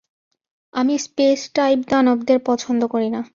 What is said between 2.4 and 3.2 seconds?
পছন্দ করি